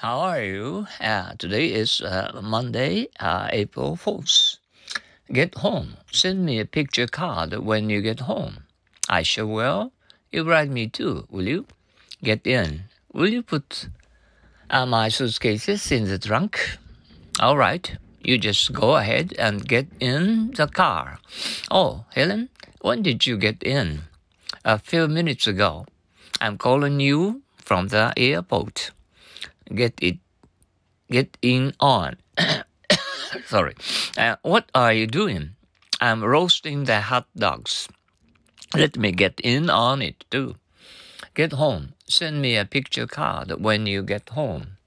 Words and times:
How 0.00 0.20
are 0.20 0.42
you? 0.42 0.86
Uh, 0.98 1.34
today 1.36 1.66
is 1.74 2.00
uh, 2.00 2.40
Monday, 2.42 3.08
uh, 3.20 3.48
April 3.52 3.98
4th. 3.98 4.56
Get 5.30 5.56
home. 5.56 5.98
Send 6.10 6.46
me 6.46 6.58
a 6.58 6.64
picture 6.64 7.06
card 7.06 7.52
when 7.58 7.90
you 7.90 8.00
get 8.00 8.20
home. 8.20 8.64
I 9.10 9.22
sure 9.22 9.46
will. 9.46 9.92
You 10.32 10.48
write 10.48 10.70
me 10.70 10.88
too, 10.88 11.26
will 11.28 11.46
you? 11.46 11.66
Get 12.24 12.46
in. 12.46 12.84
Will 13.12 13.28
you 13.28 13.42
put 13.42 13.90
uh, 14.70 14.86
my 14.86 15.10
suitcases 15.10 15.92
in 15.92 16.08
the 16.08 16.18
trunk? 16.18 16.78
All 17.38 17.58
right. 17.58 17.94
You 18.22 18.38
just 18.38 18.72
go 18.72 18.96
ahead 18.96 19.34
and 19.38 19.68
get 19.68 19.88
in 20.00 20.52
the 20.52 20.66
car. 20.66 21.18
Oh, 21.70 22.06
Helen, 22.14 22.48
when 22.80 23.02
did 23.02 23.26
you 23.26 23.36
get 23.36 23.62
in? 23.62 24.04
A 24.64 24.78
few 24.78 25.08
minutes 25.08 25.46
ago. 25.46 25.84
I'm 26.40 26.56
calling 26.56 27.00
you 27.00 27.42
from 27.58 27.88
the 27.88 28.14
airport. 28.16 28.92
Get 29.72 29.94
it, 30.02 30.18
get 31.10 31.38
in 31.42 31.74
on. 31.78 32.16
Sorry. 33.46 33.74
Uh, 34.16 34.36
what 34.42 34.70
are 34.74 34.92
you 34.92 35.06
doing? 35.06 35.50
I'm 36.00 36.24
roasting 36.24 36.84
the 36.84 37.00
hot 37.00 37.26
dogs. 37.36 37.88
Let 38.74 38.96
me 38.96 39.12
get 39.12 39.40
in 39.40 39.70
on 39.70 40.02
it 40.02 40.24
too. 40.30 40.56
Get 41.34 41.52
home. 41.52 41.94
Send 42.06 42.42
me 42.42 42.56
a 42.56 42.64
picture 42.64 43.06
card 43.06 43.52
when 43.60 43.86
you 43.86 44.02
get 44.02 44.30
home. 44.30 44.78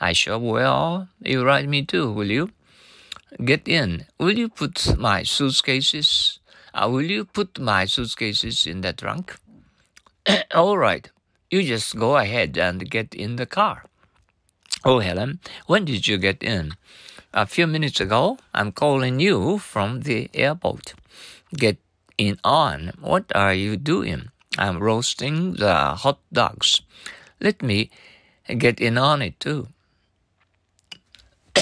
I 0.00 0.12
sure 0.12 0.38
will. 0.38 1.08
You 1.22 1.44
write 1.44 1.68
me 1.68 1.84
too, 1.84 2.12
will 2.12 2.30
you? 2.30 2.50
Get 3.44 3.68
in. 3.68 4.06
Will 4.18 4.38
you 4.38 4.48
put 4.48 4.96
my 4.98 5.22
suitcases? 5.22 6.40
Uh, 6.74 6.88
will 6.90 7.10
you 7.10 7.24
put 7.24 7.58
my 7.58 7.84
suitcases 7.84 8.66
in 8.66 8.82
the 8.82 8.92
trunk? 8.92 9.36
All 10.54 10.78
right. 10.78 11.10
You 11.50 11.62
just 11.62 11.96
go 11.96 12.16
ahead 12.16 12.56
and 12.58 12.88
get 12.90 13.14
in 13.14 13.36
the 13.36 13.46
car. 13.46 13.87
Oh, 14.84 15.00
Helen, 15.00 15.40
when 15.66 15.84
did 15.84 16.06
you 16.06 16.18
get 16.18 16.42
in? 16.42 16.74
A 17.34 17.46
few 17.46 17.66
minutes 17.66 18.00
ago. 18.00 18.38
I'm 18.54 18.72
calling 18.72 19.18
you 19.18 19.58
from 19.58 20.02
the 20.02 20.30
airport. 20.32 20.94
Get 21.54 21.78
in 22.16 22.38
on. 22.44 22.92
What 23.00 23.24
are 23.34 23.52
you 23.52 23.76
doing? 23.76 24.30
I'm 24.56 24.78
roasting 24.78 25.54
the 25.54 25.94
hot 25.94 26.20
dogs. 26.32 26.82
Let 27.40 27.62
me 27.62 27.90
get 28.46 28.80
in 28.80 28.98
on 28.98 29.20
it 29.20 29.38
too. 29.40 29.68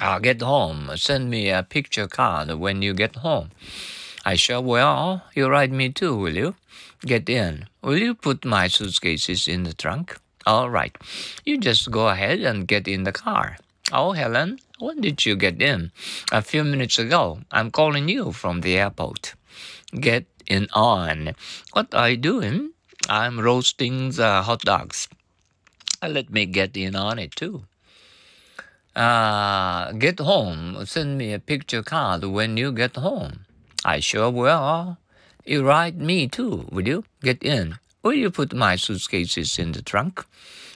I'll 0.00 0.20
get 0.20 0.40
home. 0.40 0.90
Send 0.96 1.30
me 1.30 1.50
a 1.50 1.62
picture 1.62 2.08
card 2.08 2.50
when 2.54 2.82
you 2.82 2.94
get 2.94 3.16
home. 3.16 3.50
I 4.24 4.36
sure 4.36 4.60
will. 4.60 5.22
You 5.34 5.48
write 5.48 5.70
me 5.70 5.90
too, 5.90 6.16
will 6.16 6.34
you? 6.34 6.54
Get 7.02 7.28
in. 7.28 7.66
Will 7.82 7.98
you 7.98 8.14
put 8.14 8.44
my 8.44 8.68
suitcases 8.68 9.46
in 9.46 9.62
the 9.62 9.74
trunk? 9.74 10.18
All 10.48 10.70
right. 10.70 10.96
You 11.44 11.58
just 11.58 11.90
go 11.90 12.08
ahead 12.08 12.40
and 12.40 12.66
get 12.66 12.88
in 12.88 13.04
the 13.04 13.12
car. 13.12 13.58
Oh, 13.92 14.12
Helen, 14.12 14.58
when 14.78 15.02
did 15.02 15.26
you 15.26 15.36
get 15.36 15.60
in? 15.60 15.92
A 16.32 16.40
few 16.40 16.64
minutes 16.64 16.98
ago. 16.98 17.40
I'm 17.52 17.70
calling 17.70 18.08
you 18.08 18.32
from 18.32 18.62
the 18.62 18.78
airport. 18.78 19.34
Get 19.92 20.24
in 20.46 20.68
on. 20.72 21.36
What 21.74 21.92
are 21.92 22.08
you 22.08 22.16
doing? 22.16 22.72
I'm 23.10 23.38
roasting 23.38 24.12
the 24.12 24.40
hot 24.40 24.62
dogs. 24.62 25.06
Let 26.00 26.30
me 26.30 26.46
get 26.46 26.78
in 26.78 26.96
on 26.96 27.18
it 27.18 27.36
too. 27.36 27.64
Uh, 28.96 29.92
get 29.92 30.18
home. 30.18 30.80
Send 30.86 31.18
me 31.18 31.34
a 31.34 31.38
picture 31.38 31.82
card 31.82 32.24
when 32.24 32.56
you 32.56 32.72
get 32.72 32.96
home. 32.96 33.44
I 33.84 34.00
sure 34.00 34.30
will. 34.30 34.96
You 35.44 35.66
write 35.66 35.96
me 35.96 36.26
too, 36.26 36.64
will 36.72 36.88
you? 36.88 37.04
Get 37.20 37.42
in. 37.42 37.76
Will 38.08 38.14
you 38.14 38.30
put 38.30 38.54
my 38.54 38.76
suitcases 38.76 39.58
in 39.58 39.72
the 39.72 39.82
trunk? 39.82 40.24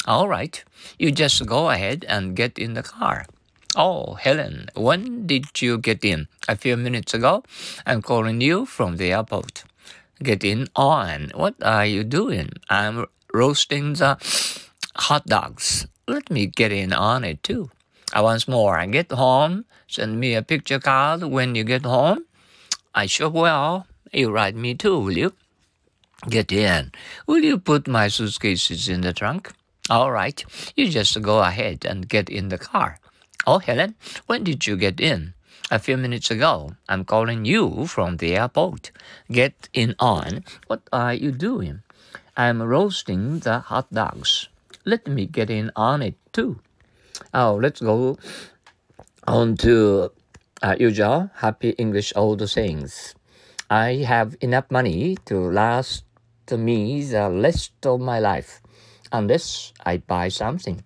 All 0.05 0.29
right. 0.29 0.63
You 0.99 1.11
just 1.11 1.47
go 1.47 1.71
ahead 1.71 2.05
and 2.07 2.37
get 2.37 2.59
in 2.59 2.75
the 2.75 2.83
car. 2.83 3.25
Oh, 3.75 4.17
Helen, 4.21 4.69
when 4.75 5.27
did 5.27 5.63
you 5.63 5.79
get 5.79 6.05
in? 6.05 6.29
A 6.47 6.57
few 6.57 6.77
minutes 6.77 7.15
ago. 7.15 7.43
I'm 7.87 8.03
calling 8.03 8.43
you 8.43 8.67
from 8.67 8.99
the 8.99 9.13
airport. 9.15 9.65
Get 10.23 10.45
in 10.45 10.69
on. 10.77 11.33
What 11.35 11.55
are 11.63 11.87
you 11.87 12.05
doing? 12.05 12.51
I'm 12.69 13.07
roasting 13.33 13.95
the 13.95 14.19
hot 14.97 15.25
dogs. 15.25 15.87
Let 16.07 16.31
me 16.31 16.45
get 16.45 16.71
in 16.71 16.93
on 16.93 17.25
it 17.25 17.43
too. 17.43 17.71
Uh, 18.13 18.21
once 18.25 18.47
more, 18.47 18.77
I 18.77 18.85
get 18.85 19.11
home. 19.11 19.65
Send 19.89 20.21
me 20.21 20.35
a 20.35 20.43
picture 20.43 20.81
card 20.81 21.23
when 21.23 21.55
you 21.55 21.65
get 21.65 21.87
home. 21.87 22.27
I 22.95 23.07
sure 23.07 23.31
will. 23.31 23.87
You 24.13 24.31
write 24.31 24.55
me 24.55 24.75
too, 24.75 25.01
will 25.01 25.17
you? 25.17 25.33
Get 26.29 26.53
in. 26.53 26.93
Will 27.27 27.43
you 27.43 27.59
put 27.59 27.89
my 27.89 28.07
suitcases 28.07 28.89
in 28.89 29.01
the 29.01 29.13
trunk? 29.13 29.51
All 29.91 30.13
right. 30.13 30.39
You 30.77 30.89
just 30.89 31.21
go 31.21 31.41
ahead 31.41 31.85
and 31.85 32.09
get 32.09 32.31
in 32.31 32.49
the 32.49 32.59
car. 32.59 32.99
Oh, 33.45 33.59
Helen, 33.59 33.97
when 34.27 34.45
did 34.45 34.67
you 34.67 34.77
get 34.77 35.01
in? 35.01 35.35
A 35.71 35.81
few 35.81 35.97
minutes 35.97 36.31
ago. 36.31 36.77
I'm 36.89 37.05
calling 37.05 37.45
you 37.45 37.87
from 37.87 38.19
the 38.19 38.37
airport. 38.37 38.93
Get 39.33 39.69
in 39.73 39.97
on. 39.99 40.45
What 40.69 40.83
are 40.93 41.13
you 41.13 41.33
doing? 41.33 41.83
I'm 42.37 42.63
roasting 42.63 43.41
the 43.41 43.59
hot 43.59 43.93
dogs. 43.93 44.49
Let 44.85 45.09
me 45.09 45.27
get 45.27 45.51
in 45.51 45.73
on 45.75 46.03
it 46.03 46.15
too. 46.33 46.61
Oh, 47.35 47.59
let's 47.61 47.81
go 47.81 48.17
on 49.27 49.57
to 49.59 50.13
uh, 50.63 50.77
usual 50.79 51.31
happy 51.35 51.71
English 51.71 52.13
old 52.15 52.49
sayings. 52.49 53.15
I 53.69 54.07
have 54.07 54.37
enough 54.41 54.71
money 54.71 55.17
to 55.27 55.39
last 55.39 56.05
me 56.59 57.03
the 57.05 57.31
rest 57.31 57.73
of 57.87 58.01
my 58.01 58.19
life 58.19 58.61
unless 59.11 59.73
I 59.85 59.99
buy 59.99 60.29
something. 60.29 60.83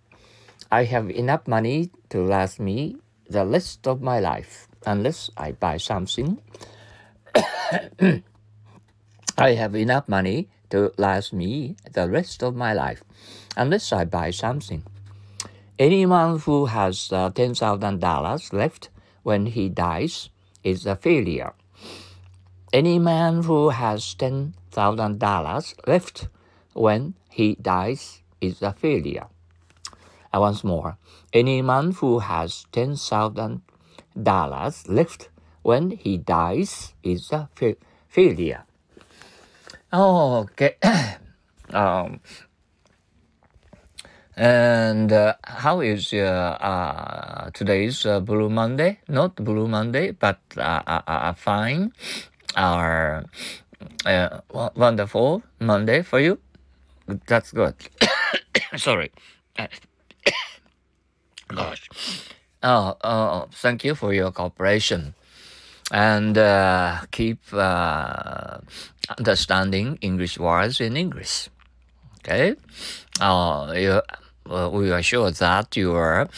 I 0.70 0.84
have 0.84 1.10
enough 1.10 1.46
money 1.46 1.90
to 2.10 2.22
last 2.22 2.60
me 2.60 2.96
the 3.28 3.46
rest 3.46 3.86
of 3.86 4.02
my 4.02 4.20
life 4.20 4.68
unless 4.84 5.30
I 5.36 5.52
buy 5.52 5.76
something. 5.76 6.38
I 9.38 9.52
have 9.52 9.74
enough 9.74 10.08
money 10.08 10.48
to 10.70 10.92
last 10.96 11.32
me 11.32 11.76
the 11.92 12.08
rest 12.08 12.42
of 12.42 12.56
my 12.56 12.72
life 12.72 13.04
unless 13.56 13.92
I 13.92 14.04
buy 14.04 14.30
something. 14.30 14.82
Anyone 15.78 16.38
who 16.40 16.66
has 16.66 17.12
uh, 17.12 17.30
$10,000 17.30 18.52
left 18.52 18.88
when 19.22 19.46
he 19.46 19.68
dies 19.68 20.30
is 20.64 20.86
a 20.86 20.96
failure. 20.96 21.52
Any 22.76 22.98
man 22.98 23.44
who 23.44 23.70
has 23.70 24.14
$10,000 24.18 25.88
left 25.88 26.28
when 26.74 27.14
he 27.30 27.54
dies 27.54 28.20
is 28.38 28.60
a 28.60 28.74
failure. 28.74 29.28
And 30.30 30.42
once 30.42 30.62
more, 30.62 30.98
any 31.32 31.62
man 31.62 31.92
who 31.92 32.18
has 32.18 32.66
$10,000 32.74 34.88
left 34.88 35.30
when 35.62 35.92
he 35.92 36.18
dies 36.18 36.92
is 37.02 37.32
a 37.32 37.48
fa- 37.54 37.76
failure. 38.08 38.64
Okay. 39.90 40.76
um, 41.72 42.20
and 44.36 45.10
uh, 45.10 45.32
how 45.44 45.80
is 45.80 46.12
uh, 46.12 46.58
uh, 46.60 47.50
today's 47.54 48.04
uh, 48.04 48.20
Blue 48.20 48.50
Monday? 48.50 49.00
Not 49.08 49.36
Blue 49.36 49.66
Monday, 49.66 50.10
but 50.10 50.40
uh, 50.58 50.82
uh, 50.84 51.32
fine 51.32 51.92
our 52.56 53.24
uh, 54.04 54.40
wonderful 54.74 55.42
Monday 55.60 56.02
for 56.02 56.20
you. 56.20 56.38
That's 57.26 57.52
good. 57.52 57.74
Sorry. 58.76 59.10
Gosh. 61.48 61.88
Oh, 62.62 62.96
oh, 63.04 63.48
thank 63.52 63.84
you 63.84 63.94
for 63.94 64.12
your 64.12 64.32
cooperation 64.32 65.14
and 65.92 66.36
uh, 66.36 67.02
keep 67.12 67.38
uh, 67.52 68.58
understanding 69.16 69.98
English 70.00 70.38
words 70.38 70.80
in 70.80 70.96
English. 70.96 71.48
Okay. 72.20 72.56
Uh, 73.20 73.72
you, 73.76 74.02
we 74.70 74.90
are 74.90 75.02
sure 75.02 75.30
that 75.30 75.76
your 75.76 76.28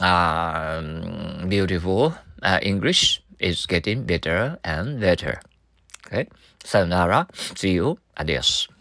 um, 0.00 1.48
beautiful 1.48 2.14
uh, 2.42 2.58
English 2.62 3.22
is 3.40 3.66
getting 3.66 4.04
better 4.04 4.58
and 4.62 5.00
better. 5.00 5.40
Okay. 6.06 6.28
Sayonara. 6.64 7.26
See 7.54 7.72
you. 7.72 7.98
Adios. 8.16 8.71